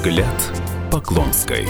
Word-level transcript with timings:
Взгляд 0.00 0.24
Поклонской. 0.90 1.68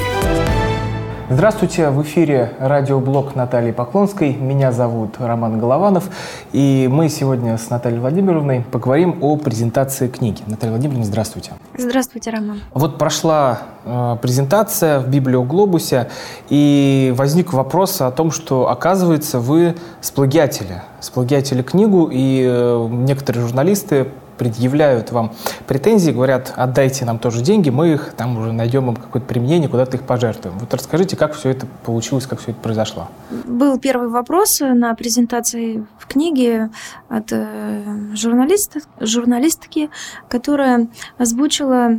Здравствуйте, 1.29 1.91
в 1.91 2.01
эфире 2.03 2.53
радиоблог 2.61 3.35
Натальи 3.35 3.73
Поклонской. 3.73 4.33
Меня 4.35 4.71
зовут 4.71 5.17
Роман 5.19 5.59
Голованов, 5.59 6.09
и 6.53 6.89
мы 6.89 7.09
сегодня 7.09 7.59
с 7.59 7.71
Натальей 7.71 7.99
Владимировной 7.99 8.65
поговорим 8.71 9.19
о 9.21 9.37
презентации 9.37 10.07
книги. 10.07 10.43
Наталья 10.47 10.71
Владимировна, 10.75 11.05
здравствуйте. 11.05 11.55
Здравствуйте, 11.77 12.31
Роман. 12.31 12.61
Вот 12.73 12.99
прошла 12.99 13.63
э, 13.85 14.17
презентация 14.23 15.01
в 15.01 15.09
Библиоглобусе, 15.09 16.09
и 16.51 17.13
возник 17.17 17.53
вопрос 17.53 18.01
о 18.01 18.13
том, 18.13 18.31
что, 18.31 18.69
оказывается, 18.69 19.41
вы 19.41 19.75
сплагиатели. 20.01 20.83
Сплагиатели 21.01 21.63
книгу, 21.63 22.09
и 22.13 22.47
э, 22.49 22.89
некоторые 22.91 23.45
журналисты 23.45 24.07
предъявляют 24.41 25.13
вам 25.13 25.35
претензии, 25.67 26.13
говорят, 26.13 26.55
отдайте 26.57 27.05
нам 27.05 27.19
тоже 27.19 27.43
деньги, 27.43 27.69
мы 27.69 27.93
их 27.93 28.15
там 28.17 28.39
уже 28.39 28.53
найдем 28.53 28.89
им 28.89 28.97
какое-то 28.97 29.29
применение, 29.29 29.69
куда-то 29.69 29.99
их 29.99 30.05
пожертвуем. 30.05 30.59
Вот 30.59 30.73
расскажите, 30.73 31.15
как 31.15 31.35
все 31.35 31.51
это 31.51 31.67
получилось, 31.85 32.25
как 32.27 32.41
все 32.41 32.53
это 32.53 32.61
произошло. 32.61 33.11
Был 33.45 33.79
первый 33.79 34.09
вопрос 34.09 34.61
на 34.61 34.95
презентации 34.95 35.85
в 35.99 36.07
книге 36.07 36.71
от 37.11 37.33
э, 37.33 38.15
журналиста, 38.15 38.81
журналистки, 38.99 39.91
которая 40.31 40.89
озвучила 41.19 41.99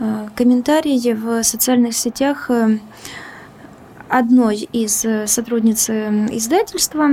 э, 0.00 0.28
комментарии 0.34 1.12
в 1.12 1.44
социальных 1.44 1.94
сетях 1.94 2.50
э, 2.50 2.78
одной 4.08 4.68
из 4.72 5.06
сотрудниц 5.30 5.88
издательства, 5.88 7.08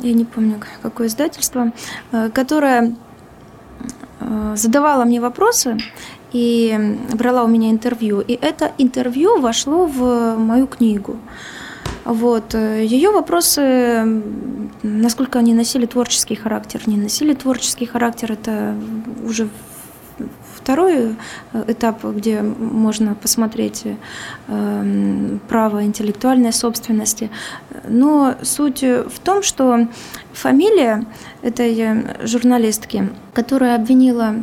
я 0.00 0.12
не 0.12 0.24
помню, 0.24 0.60
какое 0.82 1.06
издательство, 1.06 1.70
которая 2.34 2.96
задавала 4.56 5.04
мне 5.04 5.20
вопросы 5.20 5.76
и 6.32 6.98
брала 7.12 7.44
у 7.44 7.46
меня 7.48 7.70
интервью. 7.70 8.20
И 8.20 8.32
это 8.32 8.72
интервью 8.78 9.40
вошло 9.40 9.86
в 9.86 10.36
мою 10.36 10.66
книгу. 10.66 11.16
Вот. 12.04 12.54
Э, 12.54 12.84
Ее 12.84 13.10
вопросы, 13.10 14.22
насколько 14.82 15.38
они 15.38 15.54
носили 15.54 15.86
творческий 15.86 16.34
характер, 16.34 16.82
не 16.86 16.96
носили 16.96 17.34
творческий 17.34 17.86
характер, 17.86 18.32
это 18.32 18.74
уже 19.24 19.48
второй 20.64 21.16
э, 21.52 21.64
этап, 21.68 22.02
где 22.04 22.40
можно 22.42 23.14
посмотреть 23.14 23.84
право 25.48 25.84
интеллектуальной 25.84 26.52
собственности. 26.52 27.30
Но 27.88 28.34
суть 28.42 28.82
в 28.82 29.18
том, 29.22 29.42
что 29.42 29.88
фамилия 30.32 31.04
этой 31.42 32.26
журналистки, 32.26 33.10
которая 33.34 33.76
обвинила 33.76 34.36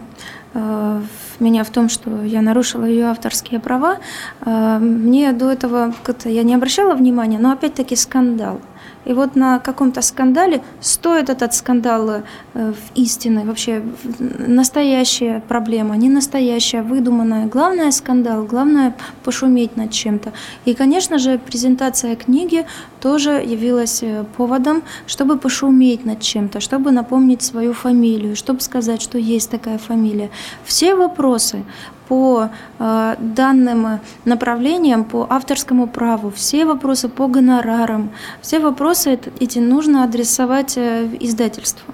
э, 0.53 1.01
меня 1.39 1.63
в 1.63 1.69
том, 1.71 1.89
что 1.89 2.23
я 2.23 2.41
нарушила 2.41 2.85
ее 2.85 3.05
авторские 3.05 3.59
права. 3.59 3.97
Э, 4.45 4.77
мне 4.79 5.31
до 5.33 5.51
этого 5.51 5.93
как-то 6.03 6.29
я 6.29 6.43
не 6.43 6.53
обращала 6.53 6.93
внимания, 6.93 7.39
но 7.39 7.51
опять-таки 7.51 7.95
скандал. 7.95 8.61
И 9.05 9.13
вот 9.13 9.35
на 9.35 9.59
каком-то 9.59 10.01
скандале 10.01 10.61
стоит 10.79 11.29
этот 11.29 11.53
скандал 11.53 12.09
э, 12.09 12.21
в 12.53 12.95
истины, 12.95 13.45
вообще 13.45 13.81
настоящая 14.19 15.41
проблема, 15.47 15.97
не 15.97 16.09
настоящая, 16.09 16.83
выдуманная. 16.83 17.47
Главное 17.47 17.91
скандал, 17.91 18.43
главное 18.43 18.95
пошуметь 19.23 19.77
над 19.77 19.91
чем-то. 19.91 20.33
И, 20.65 20.73
конечно 20.73 21.17
же, 21.17 21.39
презентация 21.39 22.15
книги 22.15 22.65
тоже 22.99 23.31
явилась 23.31 24.03
э, 24.03 24.23
поводом, 24.37 24.83
чтобы 25.07 25.37
пошуметь 25.37 26.05
над 26.05 26.19
чем-то, 26.21 26.59
чтобы 26.59 26.91
напомнить 26.91 27.41
свою 27.41 27.73
фамилию, 27.73 28.35
чтобы 28.35 28.61
сказать, 28.61 29.01
что 29.01 29.17
есть 29.17 29.49
такая 29.49 29.77
фамилия. 29.77 30.29
Все 30.63 30.95
вопросы 30.95 31.63
по 32.11 32.49
э, 32.77 33.15
данным 33.19 34.01
направлениям, 34.25 35.05
по 35.05 35.25
авторскому 35.29 35.87
праву, 35.87 36.29
все 36.29 36.65
вопросы 36.65 37.07
по 37.07 37.27
гонорарам, 37.27 38.11
все 38.41 38.59
вопросы 38.59 39.17
эти 39.39 39.59
нужно 39.59 40.03
адресовать 40.03 40.77
э, 40.77 41.07
издательству 41.21 41.93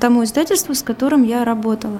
тому 0.00 0.24
издательству, 0.24 0.74
с 0.74 0.82
которым 0.82 1.24
я 1.24 1.44
работала. 1.44 1.98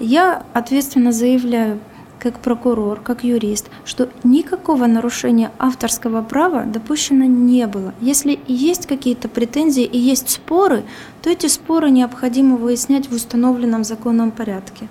Я 0.00 0.42
ответственно 0.52 1.12
заявляю, 1.12 1.80
как 2.18 2.40
прокурор, 2.40 3.00
как 3.00 3.24
юрист, 3.24 3.66
что 3.84 4.08
никакого 4.24 4.86
нарушения 4.86 5.52
авторского 5.58 6.22
права 6.22 6.64
допущено 6.64 7.24
не 7.24 7.66
было. 7.66 7.94
Если 8.00 8.40
есть 8.46 8.86
какие-то 8.86 9.28
претензии 9.28 9.84
и 9.84 9.98
есть 9.98 10.30
споры, 10.30 10.84
то 11.22 11.30
эти 11.30 11.46
споры 11.46 11.90
необходимо 11.90 12.56
выяснять 12.56 13.08
в 13.08 13.14
установленном 13.14 13.84
законном 13.84 14.30
порядке. 14.30 14.88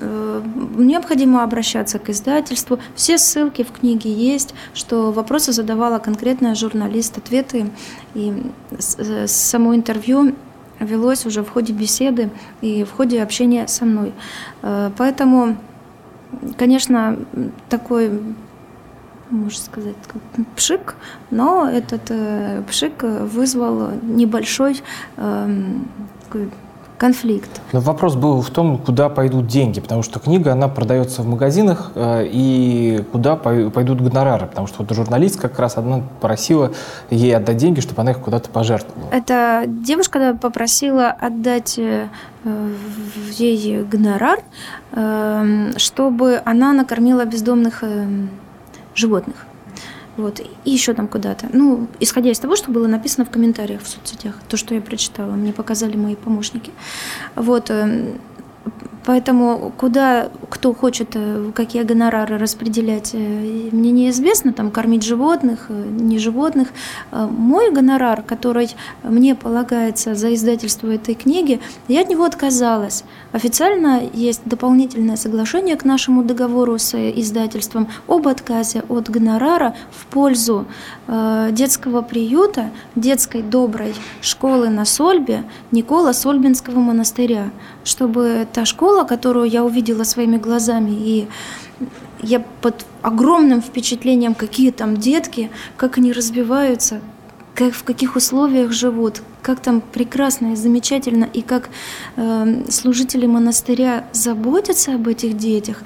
Э, 0.00 0.42
необходимо 0.76 1.42
обращаться 1.42 1.98
к 1.98 2.10
издательству. 2.10 2.78
Все 2.94 3.18
ссылки 3.18 3.64
в 3.64 3.72
книге 3.72 4.12
есть, 4.12 4.54
что 4.74 5.12
вопросы 5.12 5.52
задавала 5.52 5.98
конкретная 5.98 6.54
журналист, 6.54 7.18
ответы 7.18 7.70
и 8.14 8.32
э, 8.70 9.26
само 9.26 9.74
интервью 9.74 10.34
велось 10.78 11.26
уже 11.26 11.42
в 11.42 11.50
ходе 11.50 11.72
беседы 11.72 12.30
и 12.60 12.84
в 12.84 12.92
ходе 12.92 13.22
общения 13.22 13.66
со 13.66 13.84
мной. 13.84 14.12
Э, 14.62 14.90
поэтому 14.96 15.56
Конечно, 16.56 17.18
такой 17.68 18.10
можно 19.30 19.58
сказать, 19.58 19.96
пшик, 20.56 20.94
но 21.30 21.68
этот 21.68 22.02
э, 22.10 22.62
пшик 22.68 23.02
вызвал 23.02 23.92
небольшой 24.02 24.82
э, 25.16 25.64
такой 26.24 26.50
конфликт. 27.02 27.50
Но 27.72 27.80
вопрос 27.80 28.14
был 28.14 28.40
в 28.42 28.50
том, 28.50 28.78
куда 28.78 29.08
пойдут 29.08 29.48
деньги, 29.48 29.80
потому 29.80 30.04
что 30.04 30.20
книга, 30.20 30.52
она 30.52 30.68
продается 30.68 31.22
в 31.22 31.26
магазинах, 31.26 31.90
э, 31.96 32.28
и 32.30 33.04
куда 33.10 33.34
пойдут 33.34 34.00
гонорары, 34.00 34.46
потому 34.46 34.68
что 34.68 34.84
вот 34.84 34.94
журналист 34.94 35.40
как 35.40 35.58
раз 35.58 35.76
одна 35.76 36.02
просила 36.20 36.70
ей 37.10 37.34
отдать 37.34 37.56
деньги, 37.56 37.80
чтобы 37.80 38.02
она 38.02 38.12
их 38.12 38.20
куда-то 38.20 38.50
пожертвовала. 38.50 39.10
Эта 39.10 39.64
девушка 39.66 40.38
попросила 40.40 41.08
отдать 41.10 41.76
э, 41.76 42.06
ей 43.32 43.82
гонорар, 43.82 44.38
э, 44.92 45.72
чтобы 45.78 46.40
она 46.44 46.72
накормила 46.72 47.24
бездомных 47.24 47.82
животных 48.94 49.46
вот, 50.16 50.40
и 50.40 50.70
еще 50.70 50.92
там 50.92 51.08
куда-то. 51.08 51.48
Ну, 51.52 51.88
исходя 52.00 52.30
из 52.30 52.38
того, 52.38 52.56
что 52.56 52.70
было 52.70 52.86
написано 52.86 53.24
в 53.24 53.30
комментариях 53.30 53.82
в 53.82 53.88
соцсетях, 53.88 54.34
то, 54.48 54.56
что 54.56 54.74
я 54.74 54.80
прочитала, 54.80 55.32
мне 55.32 55.52
показали 55.52 55.96
мои 55.96 56.16
помощники. 56.16 56.70
Вот, 57.34 57.70
эм, 57.70 58.20
Поэтому 59.04 59.72
куда 59.76 60.30
кто 60.48 60.72
хочет, 60.72 61.10
э, 61.14 61.50
какие 61.54 61.82
гонорары 61.82 62.38
распределять, 62.38 63.10
э, 63.14 63.18
мне 63.72 63.90
неизвестно, 63.90 64.52
там 64.52 64.70
кормить 64.70 65.02
животных, 65.02 65.66
э, 65.68 65.84
не 65.90 66.18
животных. 66.18 66.68
Мой 67.10 67.72
гонорар, 67.72 68.22
который 68.22 68.70
мне 69.02 69.34
полагается 69.34 70.14
за 70.14 70.34
издательство 70.34 70.88
этой 70.88 71.14
книги, 71.14 71.60
я 71.88 72.02
от 72.02 72.10
него 72.10 72.24
отказалась. 72.24 73.04
Официально 73.32 74.02
есть 74.12 74.42
дополнительное 74.44 75.16
соглашение 75.16 75.76
к 75.76 75.84
нашему 75.84 76.22
договору 76.22 76.78
с 76.78 76.94
издательством 76.94 77.88
об 78.06 78.28
отказе 78.28 78.84
от 78.88 79.10
гонорара 79.10 79.74
в 79.90 80.06
пользу 80.06 80.66
детского 81.50 82.02
приюта, 82.02 82.70
детской 82.94 83.42
доброй 83.42 83.94
школы 84.20 84.68
на 84.68 84.84
Сольбе 84.84 85.44
Никола 85.70 86.12
Сольбинского 86.12 86.78
монастыря, 86.78 87.50
чтобы 87.84 88.46
та 88.52 88.64
школа, 88.64 89.04
которую 89.04 89.48
я 89.48 89.64
увидела 89.64 90.04
своими 90.04 90.36
глазами, 90.36 90.90
и 90.90 91.28
я 92.22 92.40
под 92.60 92.86
огромным 93.02 93.60
впечатлением, 93.60 94.34
какие 94.34 94.70
там 94.70 94.96
детки, 94.96 95.50
как 95.76 95.98
они 95.98 96.12
разбиваются, 96.12 97.00
как, 97.54 97.74
в 97.74 97.84
каких 97.84 98.16
условиях 98.16 98.72
живут, 98.72 99.22
как 99.42 99.60
там 99.60 99.80
прекрасно 99.80 100.52
и 100.52 100.56
замечательно, 100.56 101.24
и 101.24 101.42
как 101.42 101.68
э, 102.16 102.64
служители 102.70 103.26
монастыря 103.26 104.06
заботятся 104.12 104.94
об 104.94 105.08
этих 105.08 105.36
детях 105.36 105.82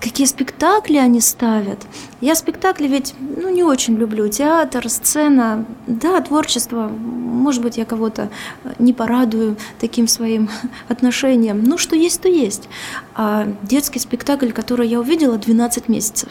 какие 0.00 0.26
спектакли 0.26 0.96
они 0.96 1.20
ставят. 1.20 1.86
Я 2.20 2.34
спектакли 2.34 2.86
ведь 2.86 3.14
ну, 3.20 3.48
не 3.50 3.62
очень 3.62 3.96
люблю. 3.96 4.28
Театр, 4.28 4.88
сцена, 4.88 5.64
да, 5.86 6.20
творчество. 6.20 6.88
Может 6.88 7.62
быть, 7.62 7.76
я 7.76 7.84
кого-то 7.84 8.30
не 8.78 8.92
порадую 8.92 9.56
таким 9.78 10.08
своим 10.08 10.48
отношением. 10.88 11.62
Ну, 11.64 11.78
что 11.78 11.96
есть, 11.96 12.20
то 12.20 12.28
есть. 12.28 12.68
А 13.14 13.46
детский 13.62 13.98
спектакль, 13.98 14.50
который 14.50 14.88
я 14.88 15.00
увидела 15.00 15.38
12 15.38 15.88
месяцев 15.88 16.28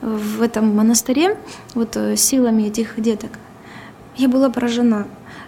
в 0.00 0.42
этом 0.42 0.74
монастыре, 0.74 1.38
вот 1.74 1.96
э, 1.96 2.16
силами 2.16 2.64
этих 2.64 3.00
деток, 3.00 3.38
я 4.16 4.28
была 4.28 4.50
поражена. 4.50 5.06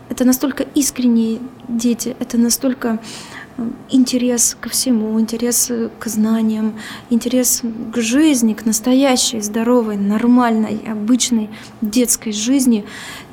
Это 0.09 0.25
настолько 0.25 0.63
искренние 0.63 1.41
дети, 1.69 2.17
это 2.21 2.39
настолько 2.39 3.01
интерес 3.89 4.57
ко 4.61 4.69
всему, 4.69 5.19
интерес 5.21 5.71
к 5.99 6.07
знаниям, 6.07 6.75
интерес 7.11 7.63
к 7.93 8.01
жизни, 8.01 8.55
к 8.55 8.67
настоящей, 8.67 9.41
здоровой, 9.41 9.97
нормальной, 9.97 10.81
обычной 10.87 11.49
детской 11.81 12.33
жизни. 12.33 12.85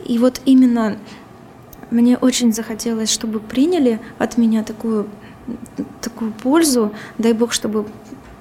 И 0.06 0.18
вот 0.18 0.42
именно 0.46 0.98
мне 1.92 2.18
очень 2.18 2.54
захотелось, 2.54 3.12
чтобы 3.12 3.40
приняли 3.40 4.00
от 4.18 4.38
меня 4.38 4.64
такую, 4.64 5.08
такую 6.02 6.32
пользу. 6.32 6.94
Дай 7.18 7.34
Бог, 7.34 7.52
чтобы 7.52 7.86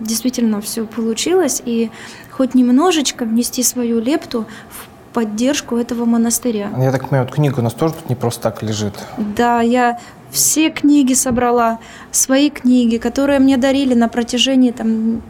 действительно 0.00 0.60
все 0.60 0.84
получилось, 0.84 1.62
и 1.64 1.90
хоть 2.30 2.54
немножечко 2.54 3.24
внести 3.24 3.62
свою 3.62 4.00
лепту 4.00 4.46
в 4.70 4.91
поддержку 5.12 5.76
этого 5.76 6.04
монастыря. 6.04 6.70
Я 6.78 6.92
так 6.92 7.08
понимаю, 7.08 7.26
вот 7.26 7.34
книга 7.34 7.60
у 7.60 7.62
нас 7.62 7.74
тоже 7.74 7.94
тут 7.94 8.08
не 8.08 8.14
просто 8.14 8.42
так 8.42 8.62
лежит. 8.62 8.94
Да, 9.36 9.60
я 9.60 9.98
все 10.30 10.70
книги 10.70 11.14
собрала, 11.14 11.78
свои 12.10 12.50
книги, 12.50 12.96
которые 12.96 13.38
мне 13.38 13.56
дарили 13.58 13.94
на 13.94 14.08
протяжении 14.08 14.70
там 14.70 15.22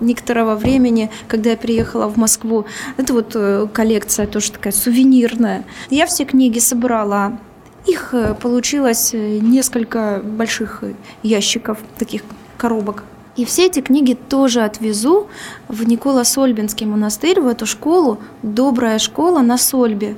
некоторого 0.00 0.54
времени, 0.54 1.10
когда 1.28 1.50
я 1.50 1.56
приехала 1.56 2.08
в 2.08 2.16
Москву. 2.16 2.64
Это 2.96 3.12
вот 3.12 3.32
э, 3.34 3.66
коллекция 3.72 4.26
тоже 4.26 4.52
такая 4.52 4.72
сувенирная. 4.72 5.64
Я 5.90 6.06
все 6.06 6.24
книги 6.24 6.60
собрала. 6.60 7.38
Их 7.86 8.14
э, 8.14 8.34
получилось 8.34 9.12
э, 9.12 9.38
несколько 9.38 10.20
больших 10.22 10.84
ящиков, 11.22 11.78
таких 11.98 12.22
коробок. 12.56 13.04
И 13.36 13.44
все 13.44 13.66
эти 13.66 13.80
книги 13.80 14.14
тоже 14.14 14.62
отвезу 14.62 15.26
в 15.66 15.82
Никола-Сольбинский 15.82 16.86
монастырь, 16.86 17.40
в 17.40 17.48
эту 17.48 17.66
школу, 17.66 18.18
добрая 18.44 19.00
школа 19.00 19.40
на 19.40 19.58
Сольбе. 19.58 20.16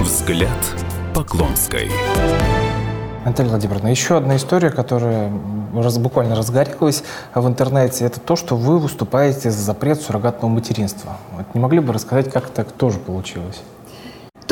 Взгляд 0.00 0.48
Поклонской. 1.14 1.90
Наталья 3.26 3.50
Владимировна, 3.50 3.88
еще 3.88 4.16
одна 4.16 4.36
история, 4.36 4.70
которая 4.70 5.30
раз, 5.74 5.98
буквально 5.98 6.36
разгорелась 6.36 7.04
в 7.34 7.46
интернете, 7.46 8.06
это 8.06 8.18
то, 8.18 8.34
что 8.34 8.56
вы 8.56 8.78
выступаете 8.78 9.50
за 9.50 9.62
запрет 9.62 10.00
суррогатного 10.00 10.50
материнства. 10.50 11.18
Вот 11.36 11.54
не 11.54 11.60
могли 11.60 11.80
бы 11.80 11.92
рассказать, 11.92 12.32
как 12.32 12.48
так 12.48 12.72
тоже 12.72 12.98
получилось? 12.98 13.60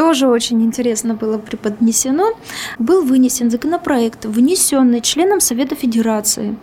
Тоже 0.01 0.29
очень 0.29 0.63
интересно 0.63 1.13
было 1.13 1.37
преподнесено, 1.37 2.33
был 2.79 3.03
вынесен 3.05 3.51
законопроект, 3.51 4.25
внесенный 4.25 5.03
членом 5.03 5.41
Совета 5.41 5.75
Федерации, 5.75 6.57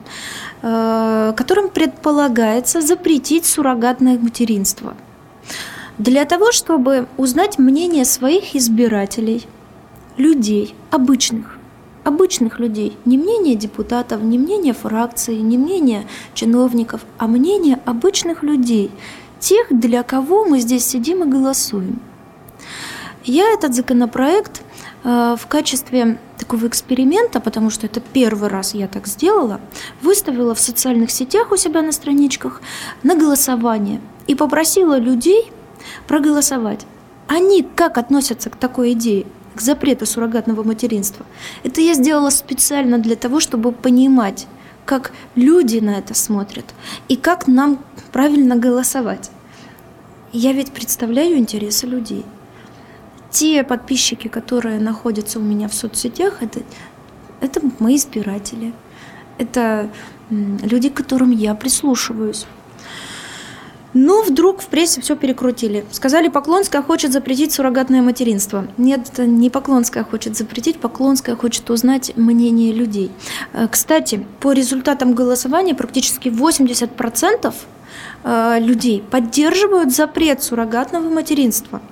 э, 0.64 1.34
которым 1.38 1.70
предполагается 1.70 2.82
запретить 2.82 3.46
суррогатное 3.46 4.18
материнство. 4.18 4.96
Для 6.00 6.26
того, 6.26 6.52
чтобы 6.52 7.06
узнать 7.18 7.60
мнение 7.60 8.06
своих 8.06 8.56
избирателей, 8.56 9.46
людей, 10.18 10.74
обычных, 10.90 11.60
обычных 12.06 12.60
людей, 12.60 12.98
не 13.06 13.20
мнение 13.20 13.54
депутатов, 13.54 14.24
не 14.24 14.40
мнение 14.40 14.74
фракции, 14.74 15.36
не 15.36 15.60
мнение 15.60 16.08
чиновников, 16.34 17.02
а 17.20 17.28
мнение 17.28 17.80
обычных 17.86 18.42
людей, 18.42 18.90
тех, 19.40 19.68
для 19.70 20.02
кого 20.02 20.44
мы 20.46 20.60
здесь 20.60 20.88
сидим 20.88 21.24
и 21.24 21.32
голосуем. 21.32 22.00
Я 23.28 23.54
этот 23.54 23.76
законопроект 23.76 24.62
э, 25.04 25.36
в 25.38 25.48
качестве 25.48 26.18
такого 26.38 26.66
эксперимента, 26.68 27.42
потому 27.42 27.70
что 27.70 27.86
это 27.86 28.00
первый 28.00 28.48
раз 28.48 28.74
я 28.74 28.88
так 28.88 29.06
сделала, 29.06 29.60
выставила 30.02 30.56
в 30.56 30.62
социальных 30.62 31.12
сетях 31.12 31.52
у 31.52 31.58
себя 31.58 31.82
на 31.82 31.92
страничках 31.92 32.62
на 33.04 33.16
голосование 33.16 34.00
и 34.28 34.36
попросила 34.36 34.98
людей 34.98 35.52
проголосовать. 36.08 36.86
Они 37.28 37.64
как 37.64 37.98
относятся 37.98 38.50
к 38.50 38.56
такой 38.56 38.94
идее? 38.94 39.28
к 39.56 39.62
запрету 39.62 40.06
суррогатного 40.06 40.62
материнства. 40.62 41.26
Это 41.64 41.82
я 41.82 41.96
сделала 41.96 42.30
специально 42.30 43.00
для 43.00 43.16
того, 43.16 43.40
чтобы 43.40 43.72
понимать, 43.72 44.46
как 44.86 45.12
люди 45.34 45.80
на 45.80 45.98
это 45.98 46.14
смотрят 46.14 46.66
и 47.08 47.16
как 47.16 47.48
нам 47.48 47.80
правильно 48.12 48.56
голосовать. 48.56 49.32
Я 50.32 50.54
ведь 50.54 50.72
представляю 50.72 51.40
интересы 51.40 51.88
людей– 51.88 52.24
те 53.32 53.64
подписчики, 53.64 54.28
которые 54.28 54.80
находятся 54.80 55.40
у 55.40 55.42
меня 55.42 55.68
в 55.68 55.74
соцсетях, 55.74 56.42
это, 56.42 56.62
это 57.42 57.62
мои 57.80 57.96
избиратели. 57.96 58.74
Это 59.38 59.90
люди, 60.30 60.90
к 60.90 60.96
которым 60.96 61.32
я 61.32 61.54
прислушиваюсь. 61.56 62.46
Но 63.94 64.22
вдруг 64.22 64.62
в 64.62 64.68
прессе 64.68 65.02
все 65.02 65.16
перекрутили. 65.16 65.86
Сказали, 65.92 66.28
Поклонская 66.28 66.84
хочет 66.84 67.14
запретить 67.14 67.52
суррогатное 67.52 68.02
материнство. 68.02 68.68
Нет, 68.78 69.10
это 69.12 69.26
не 69.26 69.50
Поклонская 69.50 70.04
хочет 70.04 70.38
запретить, 70.38 70.80
Поклонская 70.80 71.36
хочет 71.36 71.70
узнать 71.70 72.16
мнение 72.16 72.74
людей. 72.74 73.12
Э, 73.54 73.68
кстати, 73.68 74.26
по 74.40 74.52
результатам 74.52 75.14
голосования 75.14 75.74
практически 75.74 76.28
80% 76.28 77.54
э, 78.24 78.60
людей 78.60 79.04
поддерживают 79.10 79.96
запрет 79.96 80.44
суррогатного 80.44 81.10
материнства– 81.10 81.82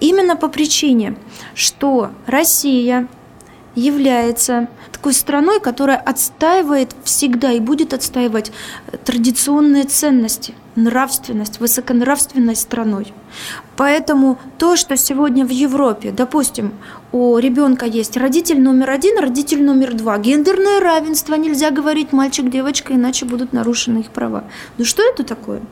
Именно 0.00 0.36
по 0.36 0.48
причине, 0.48 1.16
что 1.54 2.10
Россия 2.26 3.08
является 3.74 4.68
такой 4.92 5.14
страной, 5.14 5.60
которая 5.60 5.96
отстаивает 5.96 6.94
всегда 7.04 7.52
и 7.52 7.60
будет 7.60 7.94
отстаивать 7.94 8.52
традиционные 9.04 9.84
ценности, 9.84 10.54
нравственность, 10.76 11.60
высоконравственной 11.60 12.56
страной. 12.56 13.12
Поэтому 13.76 14.38
то, 14.58 14.76
что 14.76 14.96
сегодня 14.96 15.46
в 15.46 15.50
Европе, 15.50 16.10
допустим, 16.10 16.74
у 17.12 17.38
ребенка 17.38 17.86
есть 17.86 18.16
родитель 18.16 18.60
номер 18.60 18.90
один, 18.90 19.18
родитель 19.18 19.62
номер 19.62 19.94
два, 19.94 20.18
гендерное 20.18 20.80
равенство, 20.80 21.34
нельзя 21.34 21.70
говорить 21.70 22.12
мальчик-девочка, 22.12 22.94
иначе 22.94 23.24
будут 23.24 23.52
нарушены 23.52 24.00
их 24.00 24.10
права. 24.10 24.44
Ну 24.78 24.84
что 24.84 25.02
это 25.02 25.24
такое? 25.24 25.62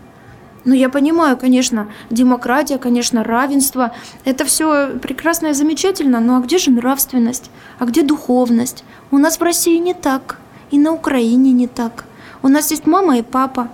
Ну, 0.69 0.75
я 0.75 0.91
понимаю, 0.91 1.38
конечно, 1.38 1.88
демократия, 2.11 2.76
конечно, 2.76 3.25
равенство. 3.25 3.94
Это 4.26 4.44
все 4.44 4.88
прекрасно 4.99 5.47
и 5.47 5.53
замечательно, 5.55 6.20
но 6.20 6.37
а 6.37 6.41
где 6.41 6.59
же 6.59 6.70
нравственность? 6.70 7.50
А 7.79 7.87
где 7.87 8.03
духовность? 8.03 8.85
У 9.11 9.17
нас 9.17 9.41
в 9.41 9.43
России 9.43 9.79
не 9.79 9.94
так, 9.94 10.38
и 10.70 10.79
на 10.79 10.93
Украине 10.93 11.53
не 11.53 11.69
так. 11.69 12.05
У 12.43 12.49
нас 12.49 12.70
есть 12.70 12.87
мама 12.87 13.17
и 13.17 13.23
папа, 13.23 13.70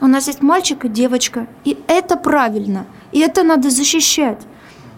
у 0.00 0.06
нас 0.06 0.26
есть 0.26 0.40
мальчик 0.40 0.86
и 0.86 0.88
девочка, 0.88 1.48
и 1.66 1.76
это 1.86 2.16
правильно, 2.16 2.86
и 3.12 3.18
это 3.18 3.42
надо 3.42 3.68
защищать. 3.68 4.38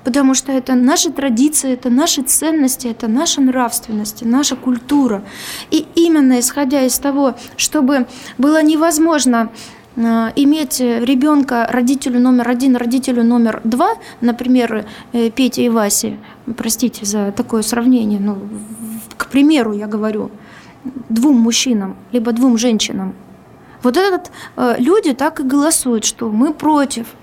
Потому 0.04 0.34
что 0.34 0.52
это 0.52 0.76
наши 0.76 1.10
традиции, 1.10 1.72
это 1.72 1.90
наши 1.90 2.22
ценности, 2.22 2.86
это 2.86 3.08
наша 3.08 3.40
нравственность, 3.40 4.22
наша 4.24 4.54
культура. 4.54 5.24
И 5.72 5.84
именно 5.96 6.38
исходя 6.38 6.82
из 6.82 6.96
того, 6.98 7.34
чтобы 7.56 8.06
было 8.38 8.62
невозможно 8.62 9.50
иметь 9.96 10.80
ребенка 10.80 11.66
родителю 11.70 12.20
номер 12.20 12.48
один, 12.48 12.76
родителю 12.76 13.24
номер 13.24 13.60
два, 13.64 13.94
например, 14.20 14.86
э, 15.12 15.30
Петя 15.30 15.62
и 15.62 15.68
Вася, 15.68 16.16
простите 16.56 17.04
за 17.04 17.32
такое 17.32 17.62
сравнение, 17.62 18.20
но 18.20 18.38
к 19.16 19.28
примеру 19.28 19.72
я 19.72 19.86
говорю, 19.86 20.30
двум 21.08 21.36
мужчинам, 21.36 21.96
либо 22.12 22.32
двум 22.32 22.58
женщинам. 22.58 23.14
Вот 23.82 23.96
этот 23.96 24.30
э, 24.56 24.76
люди 24.78 25.12
так 25.14 25.40
и 25.40 25.42
голосуют, 25.42 26.04
что 26.04 26.28
мы 26.30 26.52
против– 26.52 27.06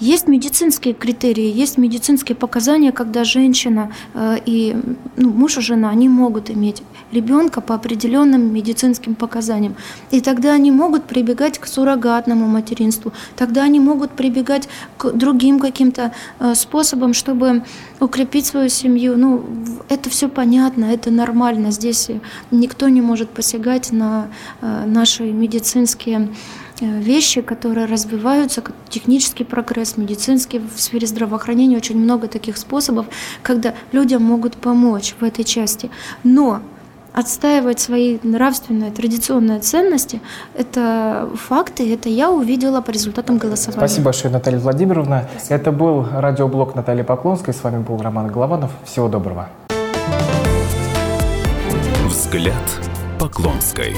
есть 0.00 0.28
медицинские 0.28 0.94
критерии, 0.94 1.50
есть 1.62 1.78
медицинские 1.78 2.36
показания, 2.36 2.92
когда 2.92 3.24
женщина 3.24 3.92
э, 4.14 4.36
и 4.46 4.76
ну, 5.16 5.30
муж 5.30 5.58
и 5.58 5.60
жена, 5.60 5.90
они 5.90 6.08
могут 6.08 6.50
иметь 6.50 6.82
ребенка 7.12 7.60
по 7.60 7.74
определенным 7.74 8.52
медицинским 8.52 9.14
показаниям. 9.14 9.76
И 10.10 10.20
тогда 10.20 10.52
они 10.52 10.70
могут 10.70 11.04
прибегать 11.04 11.58
к 11.58 11.66
суррогатному 11.66 12.46
материнству, 12.46 13.12
тогда 13.36 13.64
они 13.64 13.80
могут 13.80 14.10
прибегать 14.10 14.68
к 14.96 15.12
другим 15.12 15.58
каким-то 15.58 16.12
э, 16.40 16.54
способам, 16.54 17.14
чтобы 17.14 17.62
укрепить 18.00 18.46
свою 18.46 18.68
семью. 18.68 19.16
Ну, 19.16 19.44
это 19.88 20.10
все 20.10 20.28
понятно, 20.28 20.86
это 20.86 21.10
нормально. 21.10 21.70
Здесь 21.70 22.10
никто 22.50 22.88
не 22.88 23.00
может 23.00 23.30
посягать 23.30 23.92
на 23.92 24.28
э, 24.60 24.84
наши 24.86 25.22
медицинские 25.24 26.28
вещи, 26.80 27.40
которые 27.40 27.86
развиваются, 27.86 28.60
как 28.60 28.74
технический 28.88 29.44
прогресс, 29.44 29.96
медицинский 29.96 30.58
в 30.58 30.80
сфере 30.80 31.06
здравоохранения, 31.06 31.76
очень 31.76 31.98
много 31.98 32.28
таких 32.28 32.56
способов, 32.56 33.06
когда 33.42 33.74
людям 33.92 34.22
могут 34.22 34.56
помочь 34.56 35.14
в 35.18 35.24
этой 35.24 35.44
части. 35.44 35.90
Но 36.22 36.60
отстаивать 37.14 37.78
свои 37.78 38.18
нравственные, 38.22 38.90
традиционные 38.90 39.60
ценности, 39.60 40.20
это 40.54 41.30
факты, 41.34 41.92
это 41.92 42.08
я 42.08 42.30
увидела 42.30 42.80
по 42.80 42.90
результатам 42.90 43.38
голосования. 43.38 43.78
Спасибо 43.78 44.06
большое, 44.06 44.32
Наталья 44.32 44.58
Владимировна. 44.58 45.28
Спасибо. 45.30 45.54
Это 45.54 45.72
был 45.72 46.06
радиоблог 46.12 46.74
Натальи 46.74 47.02
Поклонской. 47.02 47.54
С 47.54 47.62
вами 47.62 47.82
был 47.82 48.02
Роман 48.02 48.26
Голованов. 48.26 48.72
Всего 48.84 49.08
доброго. 49.08 49.48
Взгляд 52.08 52.80
Поклонской. 53.18 53.94